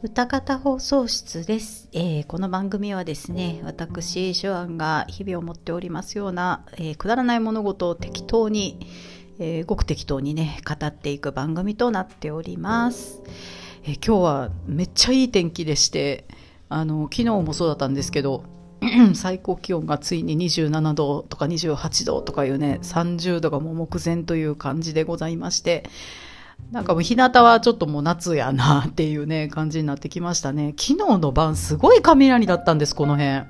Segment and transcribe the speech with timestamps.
[0.00, 8.78] 歌方放送室です、えー、この番組はですね私手腕が日々を持っておりますような、えー、くだらない物事を適当に、
[9.40, 13.20] えー、ごく適当にね語っていく番組となっております、
[13.82, 16.26] え今日はめっちゃいい天気でして
[16.68, 18.44] あの昨日もそうだったんですけど
[19.16, 25.82] 最高気温がついに27度とか28度とかいうね30度がもう目前という感じでございまして
[26.70, 30.74] なんかもう日向はちょっともう夏やなっていうね感じになってきましたね。
[30.78, 33.46] 昨日の晩すごい雷だったんですこの辺。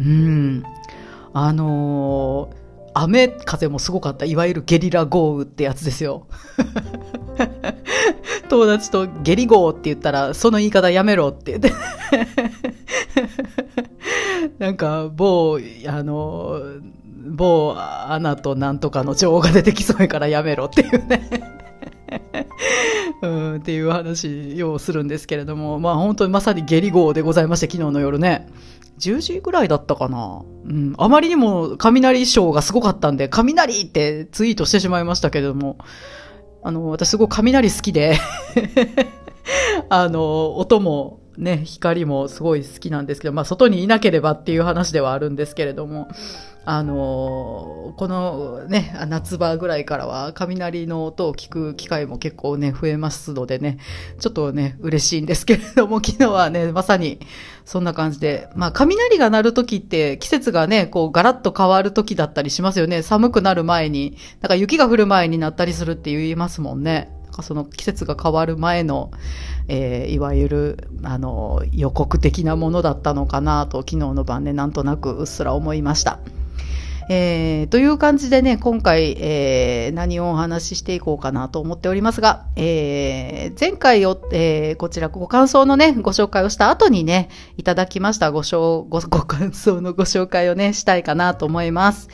[0.00, 0.64] うん。
[1.32, 2.66] あのー
[2.98, 4.24] 雨風もすごかった。
[4.24, 6.26] いわゆるゲリラ豪雨ってやつですよ。
[8.48, 11.58] 友達とゲリ豪雨って言ったら、その言い方やめろって。
[11.58, 11.74] 言って
[14.58, 16.58] なんか、某、あの、
[17.26, 21.55] 某アナとなんとかの情が出てきそうやからやめろっていうね。
[23.22, 28.48] うん、っていう話をするんですけれども、まあ本当にまさに下痢号でございまして、昨日の夜ね。
[28.98, 30.42] 10時ぐらいだったかな。
[30.64, 30.94] うん。
[30.98, 35.78] あまりにも雷ショーがすごかったんで、雷ってツイートしてしまいましたけれども、
[36.62, 38.18] あの、私すごい雷好きで
[39.88, 46.08] あの、音もね、光もすごい好きなんですけど、まあ外にいなければっていう話ではあるんですけれども、
[46.68, 53.78] あのこのね、夏場ぐらいからは雷の音を聞く機会も結構ね、増えますのでね、
[54.18, 57.20] ちょっとね、嬉しいんですけれども、昨日はね、まさに
[57.64, 63.02] そんな感じで、まあ雷が鳴る時って季節がね、こうガラッと変わる時だったりしますよね。
[63.02, 67.12] 寒くなる前に、なんか雪が降る前になったりするって言いますもんね。
[67.42, 69.12] その季節が変わる前の、
[69.68, 76.18] えー、いわゆる、あの、予告的なものだったのかなと、昨日の晩ね、なんとなくうっすら思いました。
[77.08, 92.08] えー、という感じでね、今回、えー、何をお話ししていこうかなと思っておりますが、えー、前回を、え、こちらご感想のね、ご紹介をした後にね、いただきましたごご、ご感想のご紹介をね、したいかなと思います。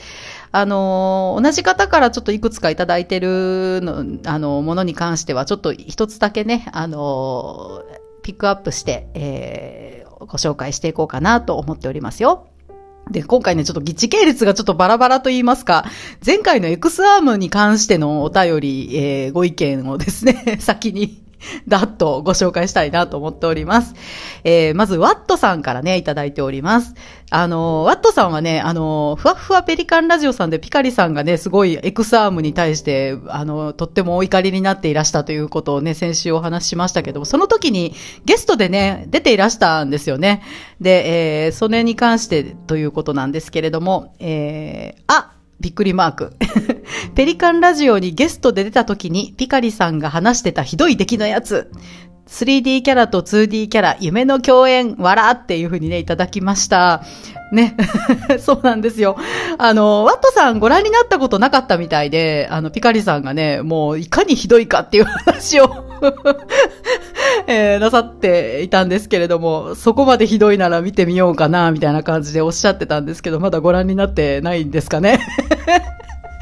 [0.55, 7.83] あの同じ方からちょっといくつかいただいてるの、あのものに関しては、ちょっと一つだけね、あの
[8.23, 12.52] ピックアップして、えー、ご紹介していこうかなと思っておりますよ。
[13.11, 15.85] で、今回ね、ちょっと時系列がちょっとバラバラと言いますか、
[16.25, 21.23] 前回の X アームに関してのお便り、えー、ご意見をですね、 先に
[21.69, 23.95] だとご紹介したいなと思っております。
[24.45, 26.95] えー、まず、ワットさんからね、いただいております。
[27.31, 40.43] あの、ワットさんはね、あの、ふわふわペリカンラジオさんでピカリさんがね、すごいエクサームに対して、あの、とってもお怒りになっていらしたということをね、先週お話ししましたけども、その時にゲストでね、出ていらしたんですよね。
[40.81, 46.37] で、えー、それに関してということなんですけれども、えー、あ、びっくりマーク。
[47.15, 51.71] ペリカンラジオにゲストで出た時にピカリさんが話してたひどい出来のやつ。
[52.29, 57.03] 3D キャラと 2D キャラ、夢の共演、笑っていう風にね、いただきました。
[57.53, 57.77] ね。
[58.41, 59.17] そうなんですよ。
[59.59, 65.71] あの、ワットさんご覧になったことなかったみたいで、あの、ピカリさんがね、もういかにひどいかっていう話を
[67.47, 75.21] えー、なさっていたんですけれども、そこまでひどいなら見てみようかな、みたいな感じでおっしゃってたんですけど、まだご覧になってないんですかね。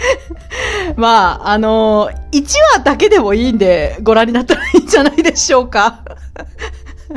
[0.97, 2.45] まあ、あのー、1
[2.77, 6.03] 話だけでもいいんで、ご覧になったらいいんじゃないでしょうか。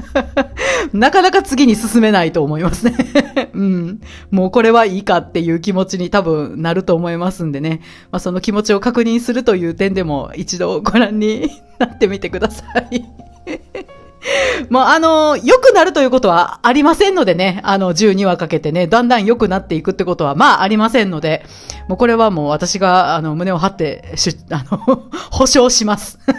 [0.94, 2.96] なかなか次に進めないと思いますね
[3.54, 4.02] うん。
[4.32, 7.82] もうこれはいいかっていう気持ちに多分なると思いますんでね。
[8.12, 13.06] まあその気持ちを確認するという点でも一度ご覧になってみてください
[14.70, 21.46] もうあの、良くなるということはありませんのでね、あの、12話かけてね、だんだん良くなっていくってことは、まあありませんので、
[21.88, 24.78] もうこれはもう私が、あの、胸を張って、しあの、
[25.32, 26.20] 保証します。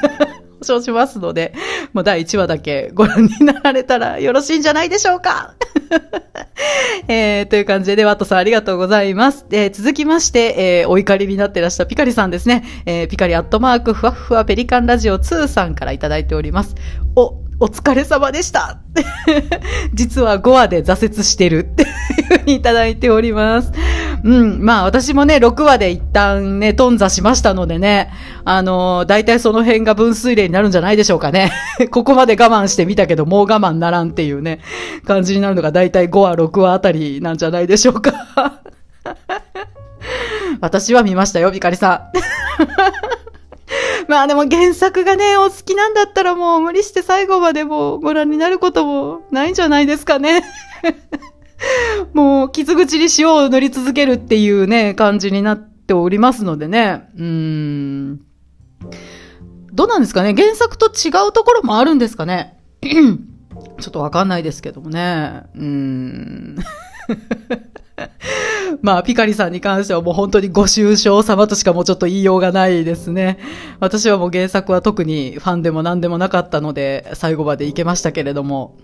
[0.60, 1.52] 保証しますので、
[1.92, 5.54] もう第1話だけご覧になられたらよろしいんじゃないでしょうか。
[7.06, 9.44] えー、という感じで、ワットさんありがとうございます。
[9.50, 12.64] えー、続きまして、えー、お怒りになってらしたピカリさんですね。
[12.86, 16.74] えー、ピカリアットマークふわふわペリカンラジオ2さんからいただいております。
[17.14, 18.78] お、お疲れ様でした。
[19.94, 23.72] 実は5話で挫折してるっていうふうにいただいております。
[24.24, 24.64] うん。
[24.64, 28.10] まあ私もね、6話で一旦ね、頓挫しましたのでね、
[28.44, 31.52] あのー、大体その辺が分水嶺になるんじゃないでしょうかね。
[31.90, 34.60] ここまで我慢してみたけど、もう我慢ならんっていうね、
[35.06, 38.12] 感じになるのが大体5話、6話あたりなんじゃないでしょうか。
[40.60, 42.10] 私は見ましたよ、ビカリさ
[43.14, 43.23] ん。
[44.08, 50.42] まあでも原作がね、お好きなんだったらもう無理して最後までもご覧になることもないんじゃないですかね。
[52.12, 57.08] もう傷口に塩を塗り続けるっていうね、感じになっておりますのでね。
[57.16, 58.20] うーん。
[59.72, 60.34] どうなんですかね？
[60.34, 62.58] 原作と違うところもあるんですかね？
[62.82, 65.42] ちょっとわかんないですけどもね。
[65.54, 66.56] うーん。
[68.82, 73.38] まあ、ピカリさんに関してはもう本当にご愁傷様としかもうちょっと言いようがないですね。
[73.80, 78.76] 私はもう原作は特にファンでも何でもなかったので、最後までいけましたけれども、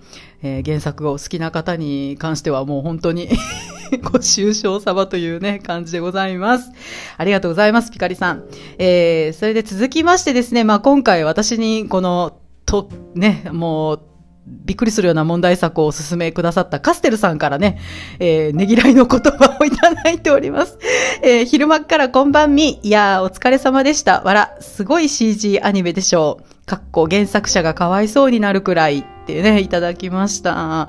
[0.42, 3.28] えー、原作を好きな方に関してはもう本当に
[4.02, 6.70] ご愁傷様というね、感じでございます。
[7.16, 8.44] ありがとうございます、ピカリさん。
[8.78, 14.00] えー、それで続きましてですね、まあ今回私にこの、と、ね、もう、
[14.46, 17.78] びっくりするような問題作をお勧めくださったカステルさんからね、
[18.18, 20.78] えー、ねぎらいの言葉をいただいております。
[21.22, 22.80] えー、昼間からこんばんみ。
[22.82, 24.22] いやー、お疲れ様でした。
[24.22, 26.66] わら、すごい CG アニメでしょう。
[26.66, 30.88] かっこ原作者がかわいそうになるくらいってね、いただきました。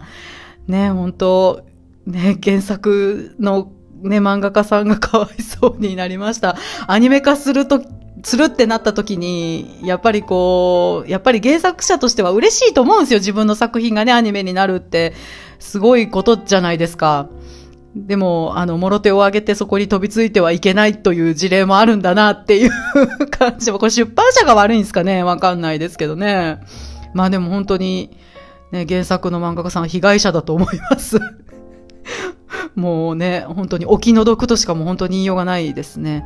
[0.67, 1.65] ね、本当
[2.05, 3.71] ね、原作の
[4.01, 6.55] ね、漫画家さんがかわいそうになりました。
[6.87, 7.83] アニメ化すると
[8.23, 13.19] するってなった時に、やっぱりこう、やっぱり原作者としては嬉しいと思うんですよ。
[13.19, 15.13] 自分の作品がね、アニメになるって、
[15.59, 17.29] すごいことじゃないですか。
[17.95, 22.71] でも、あの、もろ手を上げてそこに飛びついてはいけないという事例もあるんだなっていう
[23.29, 25.23] 感じも、これ出版社が悪いんですかね？
[25.23, 26.59] わかんないですけどね。
[27.13, 28.17] まあでも本当に、
[28.71, 31.19] ね、原作の漫画家さんは被害者だと思います
[32.75, 36.25] もうね、本当にお気の毒としかも本当に言いようがないですね。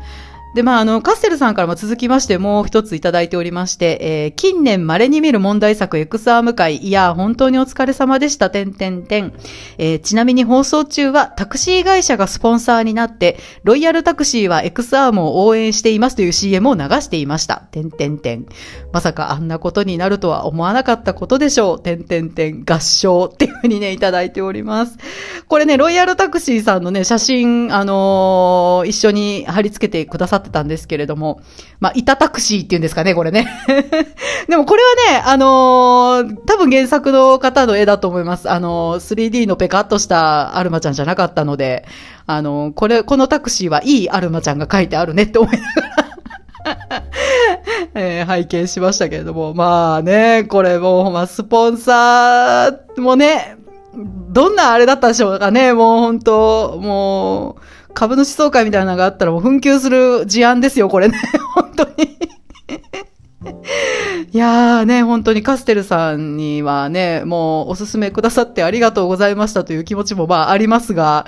[0.55, 9.33] で、まあ、あの、カステルさんからも続きましてもう一ついただいておりまして、えー、近年稀に見る問題作 X アーム会、いや、本当にお疲れ様でした、てんてんてん。
[9.77, 17.57] えー、ちなみに放送中はタクシー会社がスポンサーになって、ロイヤルタクシーは X アームを応援していますという CM を流していました。
[17.71, 18.45] てんてんてん。
[18.93, 21.81] まさかあんなことになるとは思わなかったことでしょう。
[21.81, 22.63] てんてんてん。
[22.63, 24.97] 合唱っていうふうにね、いただいております。
[25.49, 31.41] これね、ロイヤルタクシーさんのね、写真、あのー、一緒に貼り付けてくださったてたんですけれども、
[31.79, 33.47] まあ、板タクシーっていうんですかね、これね。
[34.47, 38.49] でもこれはね、あのー、多分原作の方の絵だと思います。
[38.49, 41.85] あのー、3D のペカッとしたアルマちゃんじゃなかったので、
[42.27, 45.95] あのー、これ、このタクシーはいいアルマちゃんが書いてあるねって思いながら
[47.95, 53.57] えー、拝見しましたけれども、まあね、これもう、まあ、スポンサーもね、
[53.95, 57.55] どんなあれだったでしょうかね、もう本当もう、
[57.95, 61.19] 株主総会みたいなのがあったらもう紛糾する事案ですよ、これね。
[61.55, 62.17] 本当に
[64.31, 71.25] いやーね、本当にカステルさんにはね、もうおすすめくださってありがとうございましたという気持ちもまあありますが、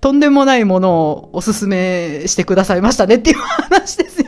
[0.00, 4.26] とんでもないものをおすすめしてくださいましたねっていう話ですよ。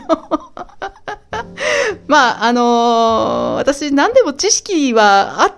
[2.06, 5.52] まあ、あのー、私何でも知識はあっ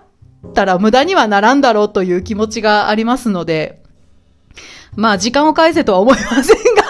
[0.54, 3.82] たら無駄にはならんだろうという気持ちがありますので、
[4.96, 6.82] まあ、時間を返せとは思いませんが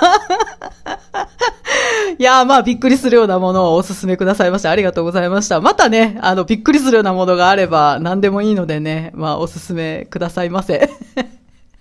[2.18, 5.60] いやまあ、びっくりするようなものをお勧めくださいまして、ありがとうございました。
[5.60, 10.88] またね、あの、びっくりするようなものがあれば、何でもいいのでね、まあ、お勧めくださいませ。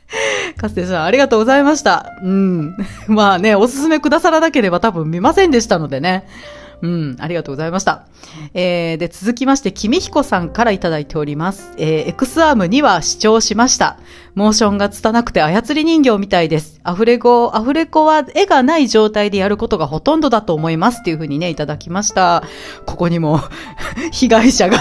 [0.58, 2.12] カステさん、ありがとうございました。
[2.22, 2.76] うん。
[3.08, 6.28] まあね、おすすめくださらなければ多分見ませんでしたのでね。
[6.82, 8.06] うん、ありがとうございました。
[8.54, 11.72] えー、で、続きまして、君彦さんからいただいております。
[11.78, 13.98] えー、X アーム2は視聴しました。
[14.36, 16.82] モーションが拙くて操り人形みたいです。
[16.84, 22.44] アフレコ、アフレコは絵がない状態でやることがほとんどだと思いますっていうふうにね、いただきました。
[22.86, 23.40] ここにも
[24.12, 24.78] 被害者が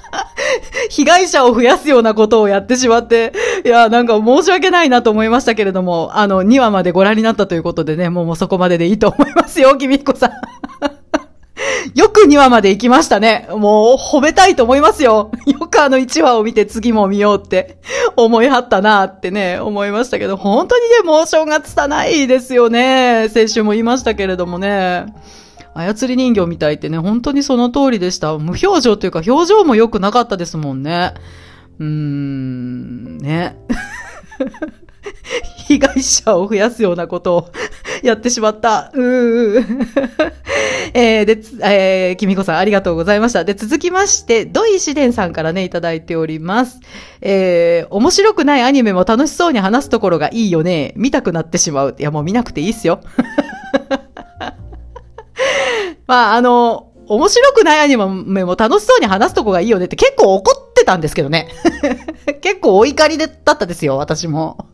[0.90, 3.32] 被害者を増やすようなことをやってしまって、
[3.64, 10.30] いや、なんか申し訳ないなと思いましたけれども、あの、2話までご覧になったということでね、もうもうそこまででいいと思いますよ、君彦さん。
[11.94, 13.46] よく2話まで行きましたね。
[13.50, 15.30] もう褒めたいと思いますよ。
[15.46, 17.78] よくあの1話を見て次も見ようって
[18.16, 23.28] 思いはったなってね、思いましたけど、本当にね、モーションが拙いですよね。
[23.28, 25.06] 先週も言いましたけれどもね。
[25.74, 28.38] 操り人形みたいってね、本当にその通りでした。
[28.38, 31.12] 無表情というか表情も良くなかったですもんね。
[31.78, 33.56] うーん、ね。
[35.68, 37.48] 被害者を増やすようなことを
[38.02, 38.90] やってしまった。
[38.94, 39.64] うー。
[40.94, 43.44] えー、で、えー、きみこさんありがとうございました。
[43.44, 46.80] で、続きまして、土井紫伝さんからね、いただいております。
[47.20, 50.92] えー、面白くないアニメも楽しそうに話すところがいいよね。
[50.96, 51.96] 見たくなってしまう。
[51.98, 53.00] いや、もう見なくていいっすよ。
[56.06, 61.48] まあ、あの、面白くないアニメも楽しそうに話すとこがいいよねって結構怒ってたんですけどね。
[62.40, 64.66] 結構お怒りだったですよ、私も。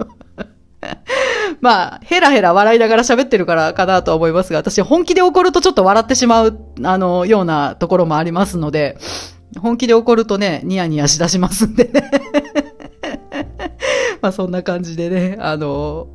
[1.63, 8.99] まあ、ヘラヘラ笑いながら喋ってるからかなと思いますが、私本気で怒るとちょっと笑ってしまう、あの、ようなところもありますので、
[9.61, 12.11] 本気で怒るとね、ニヤニヤしだしますんでね。
[14.21, 16.09] まあそんな感じでね、あの、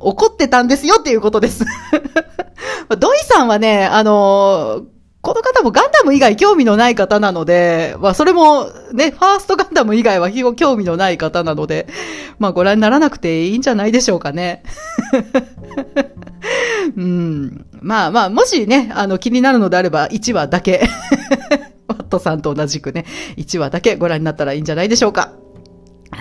[0.00, 1.64] 怒ってたんですよっていうことです。
[2.98, 4.82] 土井さんはね、あの、
[5.22, 11.88] この方もガンダム以外興味のない方なので、まあそれもね、ファーストガンダム以外は興味のない方なので、
[12.38, 14.62] まあご覧にならなくていいんじゃないでしょうかね。
[16.96, 17.66] うん。
[17.82, 20.88] まあまあ、もしね、あの気になるのであれば1話だけ、
[21.86, 23.04] ワットさんと同じくね、
[23.36, 25.32] 1話だけご覧になったらいいんじゃないでしょうか。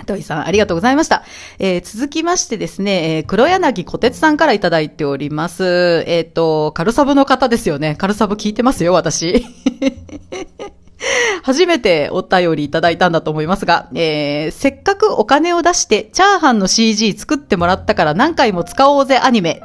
[0.05, 1.23] 土井さん、ありがとうございました。
[1.59, 6.03] えー、続きましてですね、えー、黒柳小鉄さんからいただいております。
[6.07, 7.95] えっ、ー、と、カルサブの方ですよね。
[7.95, 9.45] カルサブ聞いてますよ、私。
[11.43, 19.61] 初めてお便りいただいたんだと思いますが、えー、せっかくお金を出してチャーハンの CG 作ってもらったから何回も使おうぜアニメ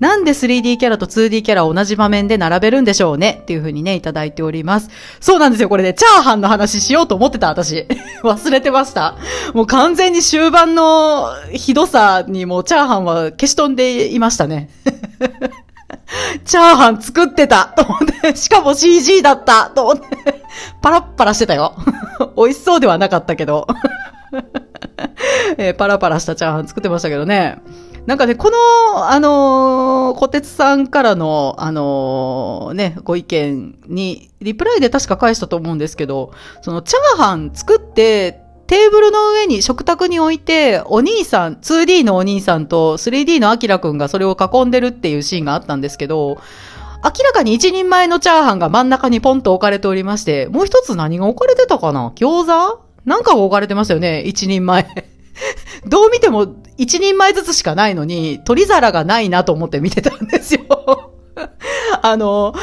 [0.00, 3.40] なんで 3D キャラと 2D キャラを同じ場面で並べるんでしょうね？
[3.42, 4.90] っていう風にね、いただいております。
[5.20, 5.68] そうなんですよ。
[5.68, 7.86] これね、チャーハンの話しようと思ってた、私。
[8.22, 9.16] 忘れてました。
[9.52, 14.70] もう完全に終盤のひどさにもチャーハンは消し飛んでいましたね。
[16.44, 20.42] チャーハン作ってたと思って、しかも CG だったと思って、
[20.82, 21.74] パラッパラしてたよ。
[22.36, 23.66] 美味しそうではなかったけど。
[25.56, 27.58] えー、パラパラしたチャーハン作ってましたけどね。
[28.06, 46.38] なんかね、この、あのー、小鉄さんからの、あのー、ね、ご意見に、リプライで確か返したと思うんですけど、その、チャーハン作って、テーブルの上に食卓に置いて、お兄さん、2D のお兄さんと 3D のアキラくんがそれを囲んでるっていうシーンがあったんですけど、
[47.04, 52.12] 明らかに一人前のチャーハンが真ん中にポンと置かれておりまして、もう一つ何が置かれてたかな？
[52.16, 52.80] 餃子？
[53.04, 55.13] なんかが置かれてましたよね一人前。
[55.86, 61.14] どう見ても一人前ずつしかないのに、取り皿がないなと思って見てたんですよ。
[62.02, 62.54] あの、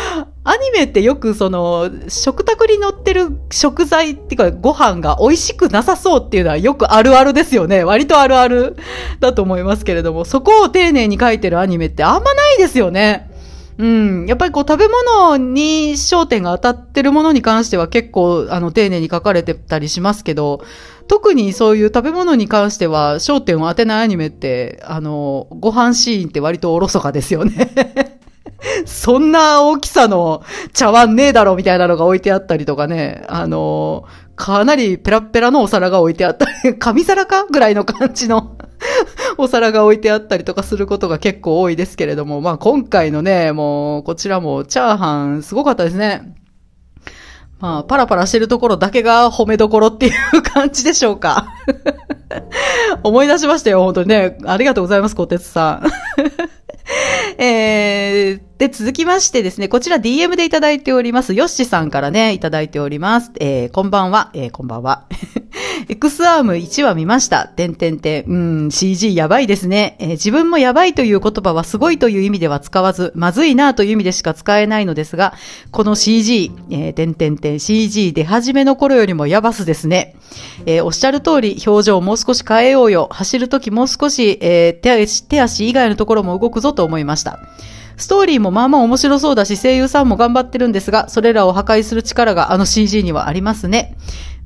[0.43, 7.83] アニメってよくその、食卓に乗ってる食材っていうかご飯が美味しくなさそうっていうのはよくあるあるですよね。
[7.83, 8.75] 割とあるある
[9.19, 13.29] だと思いますけれども、そこを丁寧に書いてるアニメってあんまないですよね。
[13.77, 14.25] うん。
[14.27, 20.61] やっぱりこう食べ物に焦点が当たってるものに関しては結構あの丁寧に書かれてたりしますけど、
[21.11, 27.69] 特にそういう食べ物に関しては焦点を当てないアニメって、あの、ご飯シーンって割とおろそかですよね。
[28.87, 30.41] そんな大きさの
[30.71, 34.05] 茶碗ねえだろみたいなのが置いてあったりとかね、あの、
[34.37, 38.55] かなりペラペラのお皿が置いてあったり、 紙皿かぐらいの感じの
[39.37, 46.35] お皿が置いてあったりとかすることが結構多いですけれども、まあ今回のね、もうこちらもチャーハンすごかったですね。
[47.61, 51.45] まあ、パラパラしてるところだけが褒めどころっていう感じでしょうか。
[53.03, 54.37] 思い出しましたよ、本当にね。
[54.45, 55.83] ありがとうございます、小鉄さん。
[57.43, 63.31] えー、で、続きましてですね、こちら DM でいただいております、ヨッシさんからね、いただいております。
[63.39, 65.07] えー、こんばんは、えー、こんばんは。
[65.89, 67.47] X アーム1話見ました。
[67.47, 68.25] てんてんてん。
[68.27, 75.33] うん、CG やばいですね、えー、自分もやばいという言葉はすごいという意味では使わず、まずいなという意味でしか使えないのですが、
[75.71, 80.15] この CG、えー、てんてんてん CG 出始めの頃よりもやばすですね。
[80.67, 83.09] えー、おっしゃる通り、表情をもう少し変えようよ。
[83.11, 87.30] 走るときもう少し、えー、手足、手足以外のところも動くぞと思いました。
[87.97, 93.95] ストーリーもまあまあ面白そうだし、声優さんも頑張ってるんですが、それらを破壊する力があの CG にはありますね。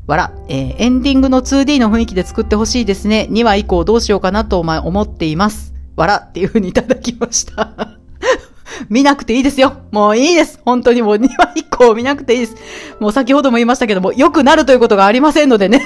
[0.07, 3.27] わら、えー、エンディングの 2D の雰囲気で作ってほしいですね。
[3.31, 5.73] 2話以降どうしようかなと思っています。
[5.95, 7.97] わらっていう風にいただきました。
[8.89, 9.77] 見なくていいですよ。
[9.91, 10.59] もういいです。
[10.65, 12.55] 本当にもう2話以降見なくていいです。
[12.99, 15.81] もう先ほども言いましたけども、良くなるということがありませんのでね。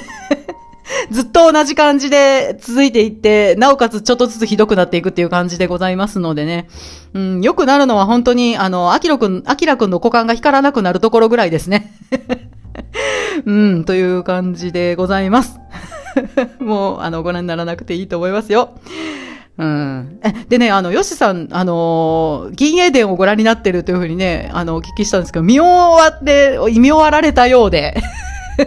[1.12, 6.68] ずっと同じ感じで続いていって、なおかつちょっとずつひどくなっていくっていう感じでございますのでね。
[7.14, 11.94] うん、良くなるのは本当に、あの、アキロくん、アキラくんの股間が光らなくなるところぐらいですね。
[13.46, 15.60] うん、という感じでございます。
[16.60, 18.72] もう、あの、ご覧にならなくていいと思いますよ。
[19.58, 20.20] うん。
[20.48, 28.02] でね、あの、ヨシさん、あのー、銀英伝をご覧になってるというふうにね、あの、お聞きしたんですけど、見終わって、見終わられたようで。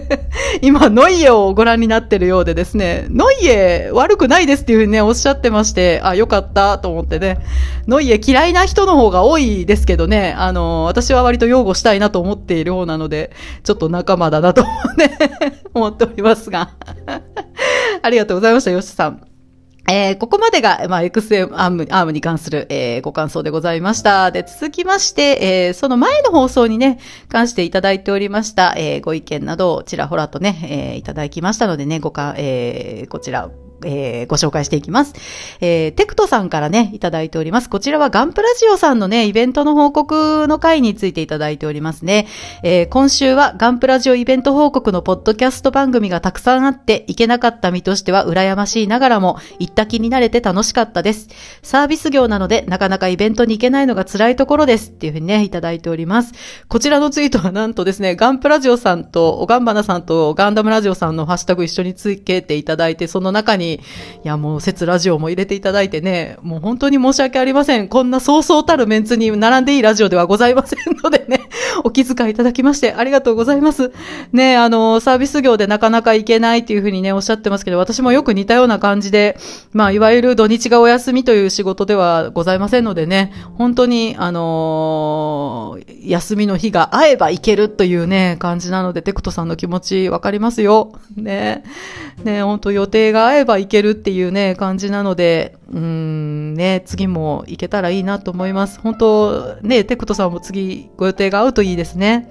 [0.63, 7.39] 今、ノイエをご覧になってるようでですね、ノイエ悪くないですっていうふうにね、おっしゃってまして、あ、よかったと思ってね、
[7.87, 13.33] ノイエ嫌いな人の方が多いですけどね、あの、私は割と擁護したいなと思っている方なので、
[13.65, 14.63] ちょっと仲間だなと
[14.97, 15.17] ね、
[15.75, 16.71] 思っておりますが。
[18.03, 19.32] ありがとうございました、ヨシさん。
[19.89, 24.31] えー、ここまでが、まあ、XM アームアームに関する、えー、ご感想でございました。
[24.31, 26.99] で、続きまして、えー、その前の放送にね、
[27.29, 33.51] 関していただいておりました、えー、ご意見などをちらほらとね、えー、いただきましたのでね、ごか、えー、こちら、
[33.85, 35.15] えー、ご紹介していきます。
[35.61, 37.69] えー、テクトさんからね、いただいております。
[37.69, 42.27] こちらはガンプラジオさんのね、イベントの報告の回についていただいておりますね。
[42.62, 51.29] えー、今週はガンプラジオイベント報告のポッドキャスト番組がたくさんあって、いけなかった身としては羨ましいながらも、行った気になれて楽しかったです。
[51.62, 54.91] サービス業なので、なかなかイベントに行けないのが辛いところです。
[54.91, 56.33] っていうふうにね、いただいております。
[56.69, 63.81] こちらのツイートはなんとですね、ガンプラジオさんと、おがんばなさんとガンダムラジオさんのハッシュタグ一緒につけていただいて、その中に、い
[64.25, 67.88] やもう、説ラジオも入れていただいてね、もう本当に申し訳ありません。
[67.88, 71.41] こんなそうそうたるメンツに並んでいいラジオではございませんのでね、
[71.85, 73.93] お気遣いいただきましてありがとうございます。
[74.33, 79.38] ね、あの、サービス業でなかなか行けないっていうふうにね、おっしゃってますけど、私もよく似たような感じで、
[79.73, 90.93] まあ、いわゆる土日がお休みという仕事ではございませんのでね、本当に、あのー、休みの日が会えば行けるというね、感じなので、テクトさんの気持ちわかりますよ。
[91.17, 91.64] ね。
[92.25, 98.79] ね、本当予定が合えば行けるっていうね、感じなので、うん、ね、次も行けたらいいなと思います。
[98.81, 102.28] 本当、ね、テクトさんも次ご予定が合うといいですね。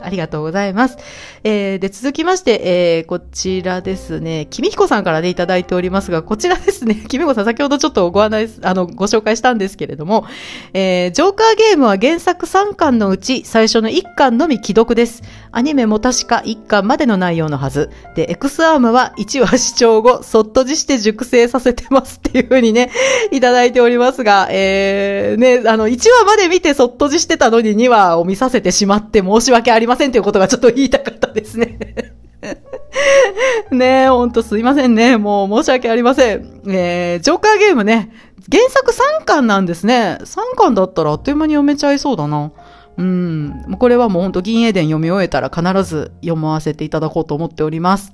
[0.00, 0.98] ありがとうございます。
[1.44, 10.26] えー、で、続きまして、えー、こちらですね、君彦さんからね、いただいておりますが、こちらですね、 君彦さん、先ほどちょっとご案内、あの、ご紹介したんですけれども、
[10.72, 15.22] えー、ジョーカーゲームは原作3巻のうち、最初の1巻のみ既読です。
[15.52, 17.90] アニメも確か1巻までの内容のはず。
[18.14, 22.90] で、X アームは1話視聴後、そっとじして熟成させてますっていうふうにね、
[23.30, 31.78] いただいておりますが、えー、ね、あの、1話まで見てそっとじしてたのに2話を見させてしまって申し訳ありませんありませんということがちょっと言いたかったですね。
[33.70, 35.16] ねえ、ほんとすいませんね。
[35.16, 36.62] もう申し訳ありません。
[36.68, 38.10] えー、ジョーカーゲームね、
[38.50, 40.18] 原作3巻なんですね。
[40.20, 42.52] 3巻だったらあっという間に読めちゃいそうだな。
[42.96, 43.76] うん。
[43.78, 48.12] これはもうほんと銀英伝読み終えたら必ず読ませていただこうと思っております。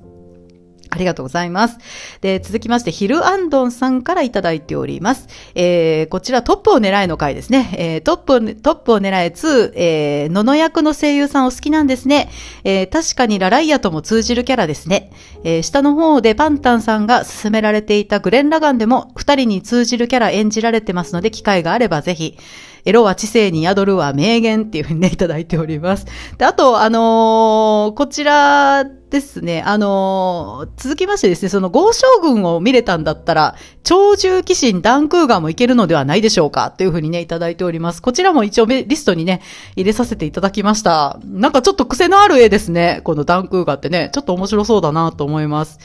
[0.93, 1.79] ありがとうございます。
[2.21, 5.27] で、続きまして、ヒルアンドンさんからいただいております。
[5.55, 7.75] えー、こちらトップを狙えの回ですね。
[7.79, 12.31] えー、トップ、トップを狙え2、えー、のの役の声優さんお好きなんですね。
[12.65, 15.11] えー、確かにラライアとも通じるキャラですね。
[15.45, 22.37] えー、下の方でパンタンさんが勧められていたグレン・ラガンでも二人に通じるキャラ演じられてますので、機会があればぜひ。
[22.85, 26.07] エロは知性に宿るは名言っていうふうにね、いただいております。
[26.37, 33.55] で、あと、あのー、こちらですね、あのー、続きましてですね、その豪将軍を見れたんだったら、
[33.85, 38.03] 超重騎士ダンクーガーもいけるのではないでしょうかっていうふうにね、いただいております。
[38.03, 39.43] こちらも一応リストにね、
[39.77, 41.21] 入れさせていただきました。
[41.25, 43.01] なんかちょっと癖のある絵ですね。
[43.05, 45.79] このダンクーガーってね、ちょっと面白そうだなと思います。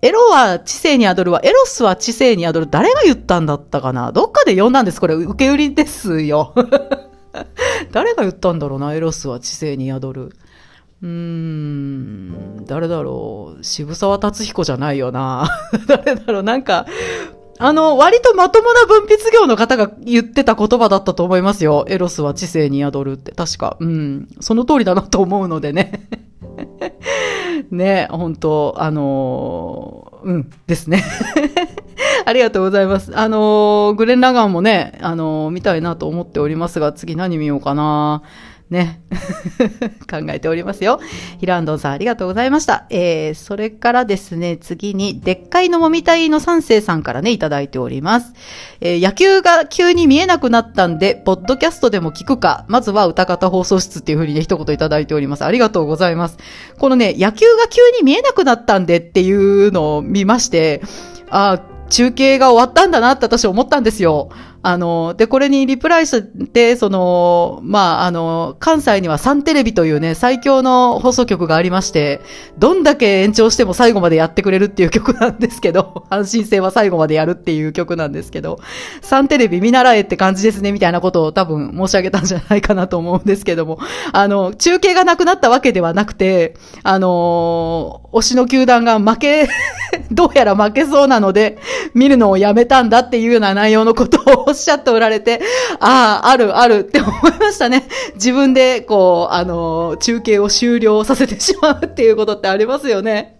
[0.00, 2.66] エロは知性に宿るは、エロスは知性に宿る。
[2.70, 4.12] 誰が言ったんだったかな？
[4.12, 5.00] どっかで読んだんです。
[5.00, 6.54] これ、受け売りですよ。
[7.90, 10.32] 誰が言ったんだろうな、エロスは知性に宿る。
[11.02, 13.64] うーん、誰だろう？
[13.64, 15.48] 渋沢達彦じゃないよな。
[15.88, 16.42] 誰だろう？
[16.44, 16.86] なんか、
[17.58, 21.84] あの、割とまともな文筆業の方が言ってた言葉だったと思いますよ。
[21.88, 23.32] エロスは知性に宿るって。
[23.32, 23.76] 確か。
[23.80, 24.28] うん。
[24.38, 26.08] その通りだなと思うのでね。
[27.70, 31.04] ね、本当あの、うん、ですね。
[32.24, 33.12] ありがとうございます。
[33.16, 38.22] あの、グレン・ラガンもね、あの、見たいなと思っておりますが、次何見ようかな。
[38.70, 39.00] ね。
[40.10, 41.00] 考えておりますよ。
[41.38, 42.86] ヒランドンさんありがとうございました。
[42.90, 48.34] えー、それからですね、次に、でっかいのもみたいの三世さんからね、いただいております。
[48.80, 55.44] えー、野球が急に見えなくなったんで、ポッドキャストでも聞くか、まずは歌方放送室っていうふうにね、一言いただいております。
[55.44, 56.36] ありがとうございます。
[56.78, 60.82] このね、野球が急に見えなくなったんでっていうのを見まして、
[61.30, 64.30] あ、中継が終わったんだなって私思ったんですよ。
[64.62, 72.20] あの、で、これにリプライして、その、まあ、あの、関西にはサンテレビというね、最強の放送局がありまして、
[72.58, 78.58] どんだけ延長しても最後までやってくれるっていう曲なんですけど、 阪神戦は最後までやるっていう曲なんですけど、
[79.00, 83.78] サンテレビ見習えって感じですね、みたいなことを多分申し上げたんじゃないかなと思うんですけども、
[84.12, 89.48] あの、中継がなくなったわけではなくて、あの、推しの球団が負け、
[90.10, 91.58] どうやら負けそうなので、
[91.94, 95.40] 見るのをやめたんだっていうような内容のことをおっしゃっておられて、
[95.78, 97.86] ああ、あるあるって思いましたね。
[98.14, 103.36] 自分で、こう、あの、中継を終了させてしまうっていうことってありますよね。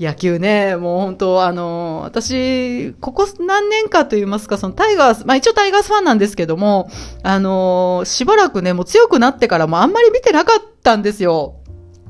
[0.00, 6.90] 野球ね、もう本当、あの、私、ここ何年かと言いますか、そのタイガース、まあ一応タイガースファンなんですけども、
[7.22, 11.56] あの、しばらくね、もう強くなってからもあんまり見てなかったんですよ。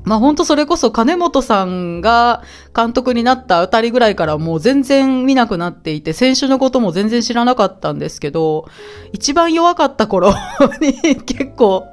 [0.03, 2.43] まあ本当それこそ金本さんが
[2.75, 8.67] 監督になったあたりぐらいからもう全然見なくなっていて、選手のことも全然知らなかったんですけど、
[9.13, 10.33] 一番弱かった頃
[10.81, 11.85] に結構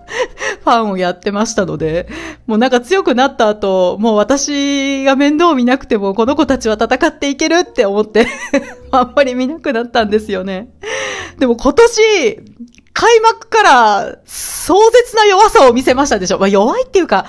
[0.64, 2.08] ファンをやってましたので、
[2.46, 8.26] もうなんか強くなった後、もう私が面倒を見なくてもこの子たちは戦っていけるって思って
[8.90, 10.70] あんまり見なくなったんですよね。
[11.38, 12.40] でも今年、
[12.92, 16.38] 開幕から壮絶な弱さを見せましたでしょ。
[16.38, 17.24] まあ、弱いっていうか、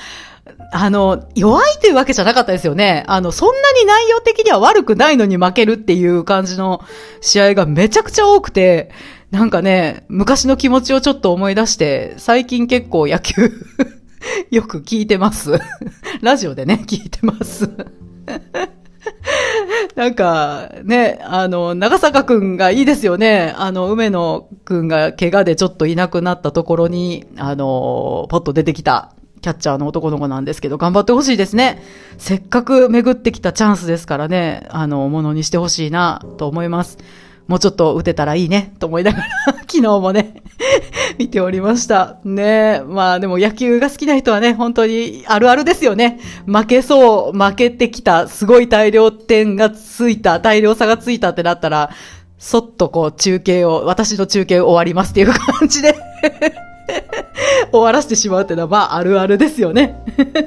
[0.72, 3.04] あの、弱いというわけじゃなかったですよね。
[3.08, 6.82] あの、そんなに内容的には悪くないのに負けるっていう感じの
[7.20, 8.92] 試合がめちゃくちゃ多くて、
[9.32, 13.52] なんかね、昔の気持ちをちょっと思い出して、最近結構野球
[14.52, 15.60] よく聞いてます。
[16.22, 17.70] ラジオでね、聞いてます
[19.96, 23.54] なんか、ね、あの、長坂くんがいいですよね。
[23.58, 31.82] あの、梅野くんが怪我でちょっといなくなったところに、あの、ポッと出てきたキャッチャーの男の子なんですけど、頑張ってほしいですね。
[32.18, 36.98] せっかく巡ってきたチャンスですからね、あの、ものにしてほしいなと思います。
[37.48, 39.26] もうちょっと打てたらいいね、と思いながら
[39.68, 40.36] 昨日もね
[41.20, 42.20] 見ておりました。
[42.24, 46.20] ねまあでも野球が好きな人はね、本当にあるあるですよね。
[46.46, 51.90] 負けそう、負けてきた、すごい大量点がついた、大量差がついたってなったら、
[52.38, 55.96] そっとこう中継を、私の中継終わりますっていう感じで
[57.72, 60.04] 終わらせてしまうっていうのは、まあ、あるあるですよね。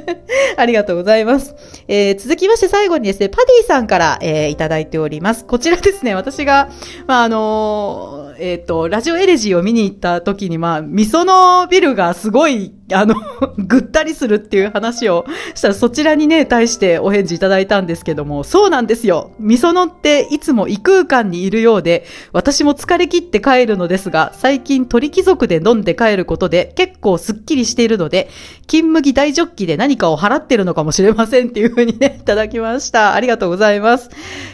[0.57, 1.55] ありがとうございます。
[1.89, 5.45] えー、続きまして最後にですね、パディさんから、えー、いただいております。
[5.45, 6.69] こちらですね、私が、
[7.07, 13.15] まあ、あのーえっ、ー、と、ラジオエレジーを見に行った時に、まあ、味噌のビルがすごい、あの
[13.57, 19.33] ぐったりするっていう話をしたら、そちらにね、対してお返事いただいたんですけども、そうなんですよ。
[19.39, 28.29] 味噌のっていつも異空間にいるようで、私も疲れ切って帰るのですが、最近鳥貴族で飲んで帰ることで結構スッキリしているので、
[28.67, 33.15] 金麦大ジョッキで何かを払ってるのかもしれませんっていう風にね、いただきました。
[33.15, 34.11] ありがとうございます。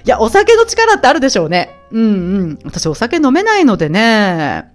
[0.07, 1.80] いや、お酒の力ってあるでしょうね。
[1.93, 2.59] うんうん。
[2.65, 4.71] 私お酒飲めないのでね。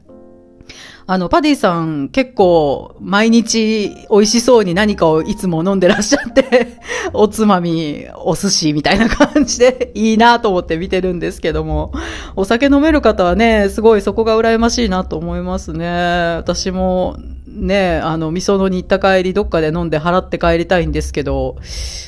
[1.08, 6.80] あの、パディさん結構毎日美味しそうに何かをいつも飲んでらっしゃって
[7.14, 11.94] おつまみ、お寿司みたいな感じでいいなと思って見てるんですけども、
[12.36, 16.38] お酒飲める方はね、すごいそこが羨ましいなと思いますね。
[16.38, 21.58] 私もね、あの、味噌のに行った帰りどっかで飲んで払って帰りたいんですけど、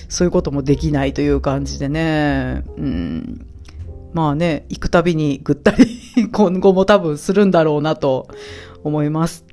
[0.10, 3.47] そういうこともできないという感じでね、うん。
[4.14, 6.00] まあね、行くたびにぐったり
[6.32, 8.28] 今後も多分するんだろうなと
[8.84, 9.46] 思います。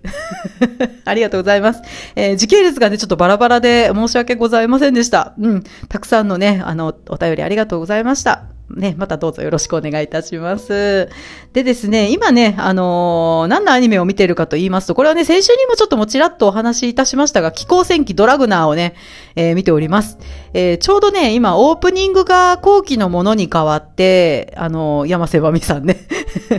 [1.04, 1.82] ありがとうございます。
[2.14, 5.34] えー、時系列がね、ちょっとバラバラで申し訳ございませんでした。
[5.38, 5.64] うん。
[5.88, 8.53] たくさんのね、あの、お便りありがとうございました。
[8.70, 11.08] ね、またどうぞよろしくお願いいたします。
[11.52, 18.94] でですね、今ね、あのー、何のアニメを見ているかと言いますと、これはね、先週にもちょっともちらっとお話しいたしましたが、気候戦記ドラグナーをね、
[19.36, 20.18] えー、見ております。
[20.54, 26.08] えー、ちょうどね、今、オープニングが後期のものに変わって、あの山瀬まみさんね、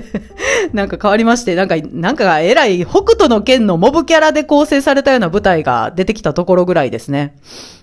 [0.74, 7.36] なんか変わりまして、なんか、なんかえらい北斗の剣のモブキャラで構成されたような舞台が出てきたところぐらいですね。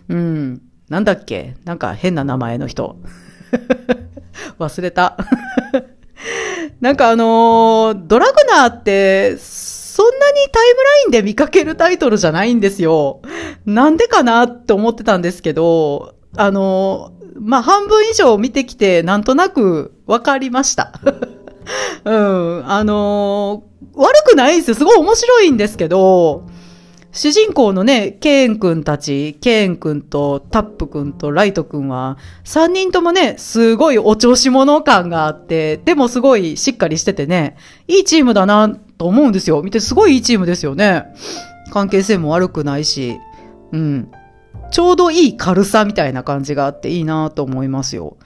[0.09, 0.63] うん。
[0.89, 1.57] なんだっけ？
[1.65, 2.97] なんか変な名前の人。
[4.59, 5.17] 忘れた。
[6.81, 13.21] なんかあのー、ドラグナーって、そんなにタイムラインで見かけるタイトルじゃないんですよ。
[13.67, 20.93] なんでかなって思ってたんですけど、あのー、まあ、半分以上見てきて、なんとなく分かりました。
[22.05, 24.75] うん、あのー、悪くないんですよ。
[24.75, 26.47] すごい面白いんですけど、
[27.13, 39.63] 主人公のね、ケーン君たち、ケーン君とタップ君とライト君は、三人ともね、すごいお調子者感があって、でもすごいしっかりしててね、いいチームだなと思うんですよ。
[39.63, 41.05] 見てすごいいいチームですよね。
[41.71, 43.19] 関係性も悪くないし、
[43.73, 44.11] うん。
[44.71, 48.17] ちょうどいい軽さみたいな感じがあっていいなと思いますよ。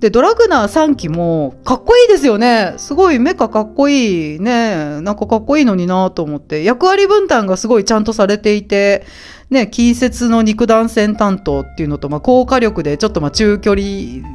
[0.00, 2.74] で、ドラグナー3期もかっこいいですよね。
[2.78, 5.00] すごいメカかっこいいね。
[5.02, 6.64] なんかかっこいいのになと思って。
[6.64, 9.04] 役割分担がすごいちゃんとされていて、
[9.50, 14.26] ね、近接の肉弾戦担当っていうのと、まあ、高火力でちょっとまあ中距離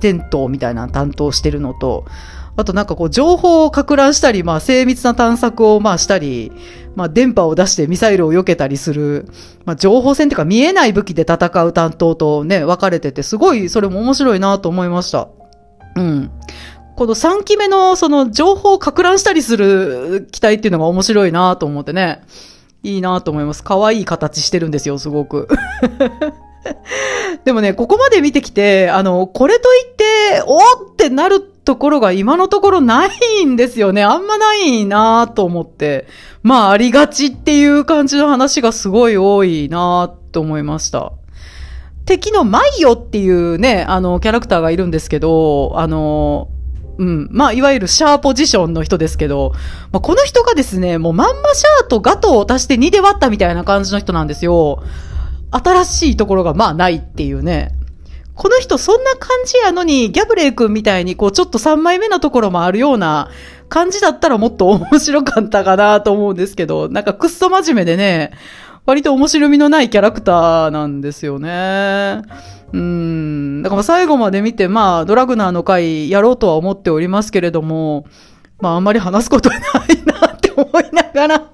[0.00, 2.06] 戦闘みたいな担当してるのと、
[2.56, 6.52] あとなんかこう情報を拡乱したり、まあ精密な探索をまあしたり、
[6.94, 9.26] まあ電波を出してミサイルを避けたりする、
[9.64, 15.28] まあ情報戦っていうか見えない武器で戦う担当とね、分かれてて、すごいそれも面白いなと思いました。
[15.96, 16.30] うん。
[16.96, 22.22] この3期目のその情報を拡乱したりする機体っていうのが面白いなと思ってね。
[22.84, 23.64] いいなと思います。
[23.64, 25.48] 可愛い形してるんですよ、すごく。
[27.44, 33.08] でもね、ここまで見てきて、あの、これといって、おってなるところが今のところな
[33.40, 34.04] いんですよね。
[34.04, 36.06] あんまないなと思って。
[36.42, 41.12] まあ、ありがちっていう感じの話がすごい多いなと思いました。
[42.04, 46.48] 敵のマイヨっていうね、あの、キャラクターがいるんですけど、あの、
[46.98, 47.28] うん。
[47.30, 49.52] まあ、いわゆるシャーポジションの人ですけど、
[49.90, 54.82] まあ、この人がですね、もうまんまシャーとガトを足して2で割ったみたいな感じの人なんですよ。
[55.50, 57.72] 新しいところがまあないっていうね。
[58.34, 63.30] この人そんな感じやのに、ギャブレイ君みたいにこうちょっと3枚目のところもあるような
[63.68, 68.32] 感じだったらもっと面白かったかなと思うんですけど、なんかくっそ真面目でね、
[68.86, 72.22] 割と面白みのないキャラクターなんですよね。
[72.72, 73.62] うん。
[73.62, 78.06] だから最後まで見て、まあ、ドラグナーの回やろうとは思っておりますけれども、
[78.58, 79.60] まあ、あんまり話すことない
[80.04, 81.50] なって思いながら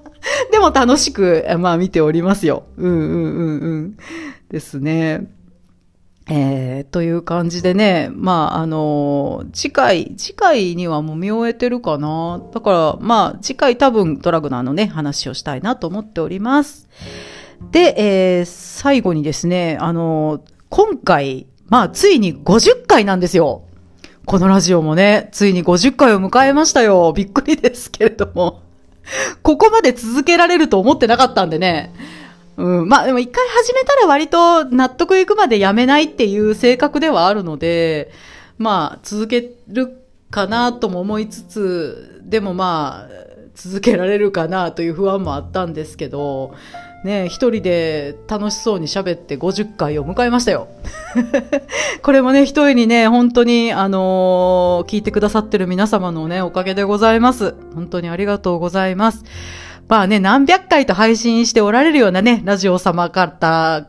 [0.51, 2.63] でも楽しく、まあ、見ておりますよ。
[2.77, 3.97] うんうんうんうん。
[4.49, 5.27] ですね。
[6.29, 12.41] えー、という感じでね、まあ、あのー、次回、次回にはもう見終えてるかな。
[12.53, 16.87] だから、まあ、次回多分ドラグナーのね、話をしたいなと思っております。
[17.71, 23.63] で、えー、最後にですね、あのー、今回、まあ、ついに50回なんですよ。
[24.25, 27.11] このラジオもね、ついに50回を迎えましたよ。
[27.13, 28.61] びっくりですけれども。
[29.41, 31.93] ここまで続けられると思ってなかったんでね。
[32.57, 38.11] うん、まあでも一回始めたら割と納得いくまでやめないっていう性格ではあるので、
[38.57, 39.97] まあ続ける
[40.29, 43.21] かなとも思いつつ、でもまあ
[43.55, 46.53] 続けられるかなという不安もあったんですけど、
[47.03, 50.67] ね、一人で楽しそうに喋って50回を迎えましたよ。
[52.03, 57.55] これもね、一重にね、本当に、あのー、聞いてくださってる皆様のね、おかげでございます。
[57.73, 59.23] 本当にありがとうございます。
[59.87, 63.85] まあね、何百回と配信しておられるようなね、ラジオ様方、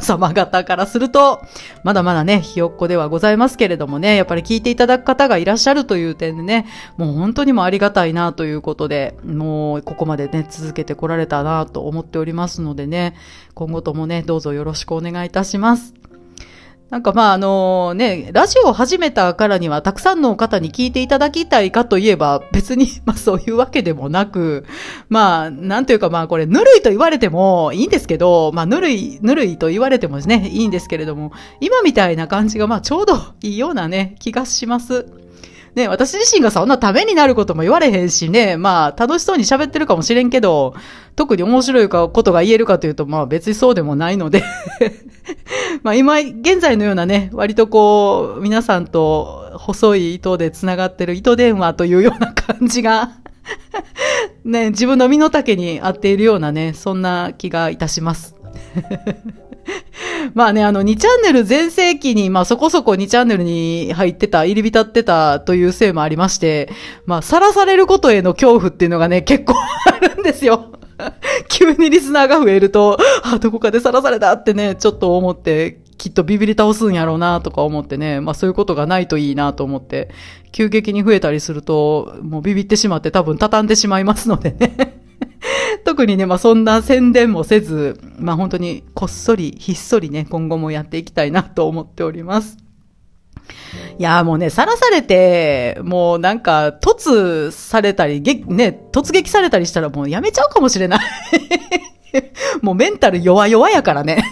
[0.00, 1.40] 様方からすると、
[1.84, 13.14] まだまだね、ひよっこではございますけれどもね、やっぱり聞いていただく方がいらっしゃるという点でね、もう本当にもありがたいなということで、もうここまでね、続けてこられたなと思っておりますのでね、
[13.54, 16.05] 今後ともね、どうぞよろしくお願いいたします。
[16.90, 24.64] なんかまああのね、ラジオを始めたからにはたくさんの方に聞いていただきたいかといえば別に まあそういうわけでもなく、
[25.08, 35.25] まあなんというかまあこれぬるいと言われてもいいんですけど、まあぬるい、ぬるいと言われてもですね、いいんですけれども、今みたいな感じがまあちょうどいいようなね、気がします。
[35.76, 40.74] ね、私自身がそんなためになることも言われへんしね、まあ楽しそうに喋ってるかもしれんけど、
[41.16, 44.42] 特に面白いことが言えるかというと、まあ別にそうでもないので
[45.84, 53.10] まあ今、現在のようなね、割とこう、皆さんと細い糸で繋がってる糸電話というような感じが
[54.46, 58.34] ね、自分の身の丈に合っているようなね、そんな気がいたします。
[60.34, 66.70] まあね、あの、2チャンネル全盛期に、まあそこそこ2チャンネルに入ってた、入り浸ってたというせいもありまして、
[67.04, 70.72] まあ、さらされることへの恐怖っていうのがね、結構あるんですよ。
[71.48, 80.10] 急にリスナーが増えると、あ、どこかでさらされたってね、ちょっと思って、きっとビビり倒すんやろうなとか思ってね、まあそういうことがないといいなと思って、
[80.52, 85.05] 急激に増えたりすると、もうビビってしまって多分畳んでしまいますのでね。
[85.84, 92.58] 特にね、まあそんな宣伝もせず、まあ本当にこっそり、ひっそりね、今後もやっていきたいなと思っております。
[93.98, 101.00] いや、もうね、さらされて、もうなんか、突されたり、ね、突撃されたりしたらもうやめちゃうかもしれない。
[102.62, 104.24] もうメンタル弱々やからね。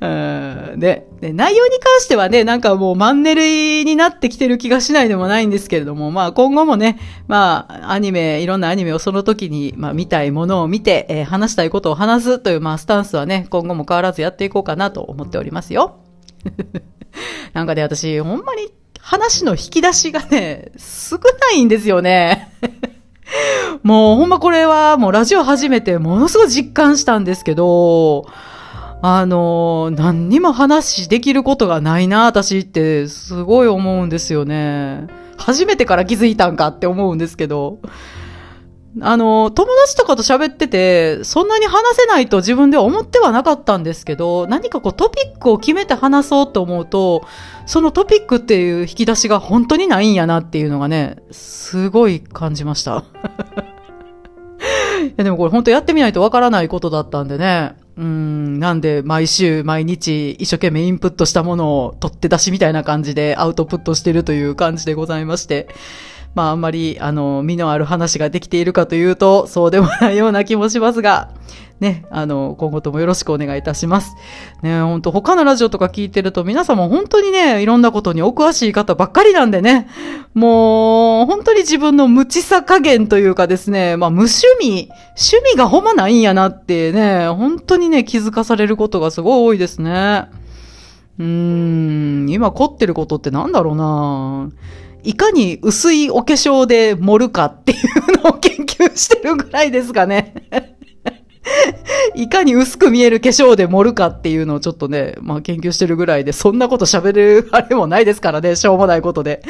[0.00, 16.00] うんでで、内容に関してはね、なんかもうマンネリになってきてる気がしないでもないんですけれども、まあ今後もね、まあアニメ、いろんなアニメをその時に、まあ見たいものを見て、えー、話したいことを話すという、まあスタンスはね、今後も変わらずやっていこうかなと思っておりますよ。
[17.54, 18.68] なんかね、私、ほんまに
[19.00, 22.52] 話の引き出しがね、少ないんですよね。
[23.82, 28.26] もうほんまこれはもうラジオ始めてものすごい実感したんですけど、
[29.06, 35.08] あの、何にも話できることがないな、私ってすごい思うんですよね。
[35.36, 37.80] 初めてから気づいたんかって思うんですけど。
[39.02, 47.26] あの、友達とかと喋ってて、そんなに話せないと自分では思ってはなかったんですけど、何かこうトピックを決めて話そうと思うと、
[47.66, 53.04] そのトピックっていう引き出しが本当にないんやなっていうのがね、すごい感じました。
[55.04, 57.83] いやでもこれ本当やってみないとわからないことだったんでね。
[57.96, 65.68] うん、なんで、毎週、毎日、一生懸命インプットしたものを取って出しみたいな感じでアウトプットしてるという感じでございまして、
[66.34, 71.30] まあ、あんまり、あの、身のある話ができているかというと、そうでもないような気もしますが、
[71.80, 74.16] ね、あの、今後ともよろしくお願いいたします。
[74.62, 79.88] ね、本当他のラジオとか聞いてると皆様本当にね、いろんなことにお詳しい方ばっかりなんでね、
[80.34, 90.26] もう、本当に自分の無知さ加減というかですね、まあ無趣味、趣味がほんまないんやなってね、本当にね、気づかされることがすごい多いですね。
[91.18, 94.50] うーん、今凝ってることってなんだろうな
[95.04, 100.73] いかに薄いお化粧で盛るかっていうのを研究してるぐらいですかね。
[102.14, 109.42] いかに薄く見える化粧で盛るかっていうのをちょっとね、まあ研究してるぐらいで、そんなこと喋るあれもないですからね、しょうもないことで。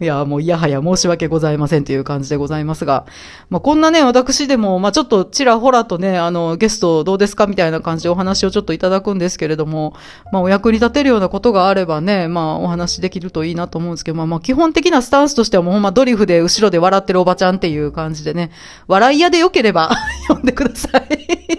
[0.00, 3.06] いや、もういやはや申し訳ございませんという感じでございますが、
[3.50, 9.94] まあこんなね、私でも、まあちょっとちらほらとね、あの、ゲストどうですかみたいな感じでお話をちょっといただくんですけれども、
[10.32, 18.50] まあお役に立てるようなことがあればね、まあお話できるといいなと思うんですけど、まあまあ基本的なスタンスとしてはもうほんまドリフで後ろで笑ってるおばちゃんっていう感じでね、
[18.86, 19.90] 笑い屋でよければ
[20.28, 21.51] 呼んでください。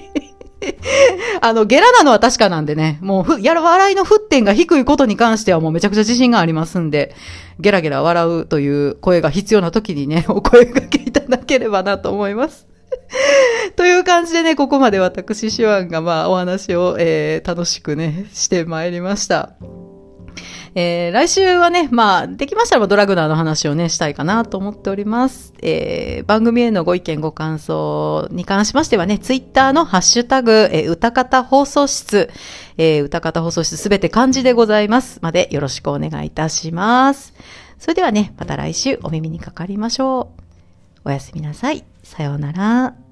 [1.42, 7.16] あの、ゲラなのは確かなんでね、もうふ、やら、笑いの沸点が低いことに関してはもうめちゃくちゃ自信がありますんで、
[7.60, 12.68] ゲラゲラ笑うという声が必要な時にね、 お声掛けいただければなと思います。
[13.76, 19.54] という感じでね、ここまで私、シュワンがまあお話を、えー、楽しくね、してまいりました。
[20.76, 25.54] えー、来週はね、まあ、できましたらドラグナーの話をね、したいかなと思っております。
[25.62, 32.32] えー、番組へのご意見ご感想に関しましてはね、ツイッターのハッシュタグ、えー、歌方放送室、
[32.78, 37.34] えー、歌方放送室すべて漢字でございますまでよろしくお願いいたします。
[37.78, 40.44] それではね、また来週お耳にかかりましょう。
[41.06, 41.84] おやすみなさい。
[42.02, 43.03] さようなら。